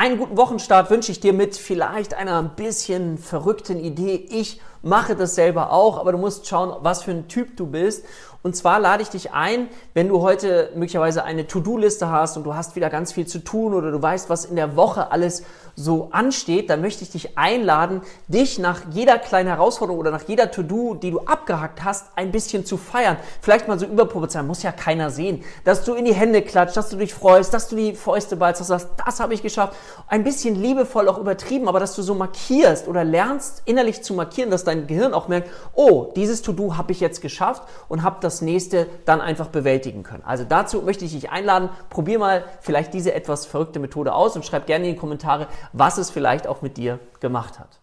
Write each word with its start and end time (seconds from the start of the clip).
Einen 0.00 0.16
guten 0.16 0.36
Wochenstart 0.36 0.90
wünsche 0.90 1.10
ich 1.10 1.18
dir 1.18 1.32
mit 1.32 1.56
vielleicht 1.56 2.14
einer 2.14 2.38
ein 2.38 2.54
bisschen 2.54 3.18
verrückten 3.18 3.80
Idee. 3.80 4.28
Ich 4.30 4.60
mache 4.82 5.16
das 5.16 5.34
selber 5.34 5.72
auch, 5.72 5.98
aber 5.98 6.12
du 6.12 6.18
musst 6.18 6.46
schauen, 6.46 6.76
was 6.80 7.02
für 7.02 7.10
ein 7.10 7.28
Typ 7.28 7.56
du 7.56 7.66
bist. 7.66 8.04
Und 8.42 8.54
zwar 8.54 8.78
lade 8.78 9.02
ich 9.02 9.08
dich 9.08 9.32
ein, 9.32 9.68
wenn 9.94 10.08
du 10.08 10.22
heute 10.22 10.70
möglicherweise 10.74 11.24
eine 11.24 11.48
To-Do-Liste 11.48 12.08
hast 12.08 12.36
und 12.36 12.44
du 12.44 12.54
hast 12.54 12.76
wieder 12.76 12.88
ganz 12.88 13.12
viel 13.12 13.26
zu 13.26 13.40
tun 13.40 13.74
oder 13.74 13.90
du 13.90 14.00
weißt, 14.00 14.30
was 14.30 14.44
in 14.44 14.54
der 14.54 14.76
Woche 14.76 15.10
alles 15.10 15.42
so 15.74 16.08
ansteht, 16.12 16.70
dann 16.70 16.80
möchte 16.80 17.04
ich 17.04 17.10
dich 17.10 17.36
einladen, 17.36 18.02
dich 18.26 18.58
nach 18.58 18.82
jeder 18.90 19.18
kleinen 19.18 19.48
Herausforderung 19.48 20.00
oder 20.00 20.10
nach 20.10 20.22
jeder 20.26 20.50
To-Do, 20.50 20.94
die 20.94 21.10
du 21.10 21.20
abgehackt 21.20 21.84
hast, 21.84 22.06
ein 22.16 22.32
bisschen 22.32 22.64
zu 22.64 22.76
feiern. 22.76 23.16
Vielleicht 23.42 23.68
mal 23.68 23.78
so 23.78 23.86
überproportional, 23.86 24.46
muss 24.46 24.62
ja 24.62 24.72
keiner 24.72 25.10
sehen, 25.10 25.44
dass 25.64 25.84
du 25.84 25.94
in 25.94 26.04
die 26.04 26.14
Hände 26.14 26.42
klatscht, 26.42 26.76
dass 26.76 26.90
du 26.90 26.96
dich 26.96 27.14
freust, 27.14 27.54
dass 27.54 27.68
du 27.68 27.76
die 27.76 27.94
Fäuste 27.94 28.36
ballst, 28.36 28.60
dass 28.60 28.68
du 28.68 28.72
sagst, 28.72 28.88
das 29.04 29.20
habe 29.20 29.34
ich 29.34 29.42
geschafft. 29.42 29.74
Ein 30.08 30.24
bisschen 30.24 30.54
liebevoll 30.54 31.08
auch 31.08 31.18
übertrieben, 31.18 31.68
aber 31.68 31.80
dass 31.80 31.94
du 31.94 32.02
so 32.02 32.14
markierst 32.14 32.88
oder 32.88 33.04
lernst 33.04 33.62
innerlich 33.64 34.02
zu 34.02 34.14
markieren, 34.14 34.50
dass 34.50 34.64
dein 34.68 34.86
Gehirn 34.86 35.14
auch 35.14 35.28
merkt, 35.28 35.50
oh, 35.74 36.12
dieses 36.14 36.42
To-Do 36.42 36.76
habe 36.76 36.92
ich 36.92 37.00
jetzt 37.00 37.20
geschafft 37.20 37.62
und 37.88 38.02
habe 38.02 38.18
das 38.20 38.40
nächste 38.40 38.86
dann 39.04 39.20
einfach 39.20 39.48
bewältigen 39.48 40.02
können. 40.02 40.22
Also 40.24 40.44
dazu 40.44 40.82
möchte 40.82 41.04
ich 41.04 41.12
dich 41.12 41.30
einladen, 41.30 41.70
probier 41.90 42.18
mal 42.18 42.44
vielleicht 42.60 42.94
diese 42.94 43.14
etwas 43.14 43.46
verrückte 43.46 43.80
Methode 43.80 44.12
aus 44.14 44.36
und 44.36 44.44
schreib 44.44 44.66
gerne 44.66 44.86
in 44.86 44.94
die 44.94 45.00
Kommentare, 45.00 45.48
was 45.72 45.98
es 45.98 46.10
vielleicht 46.10 46.46
auch 46.46 46.62
mit 46.62 46.76
dir 46.76 46.98
gemacht 47.20 47.58
hat. 47.58 47.80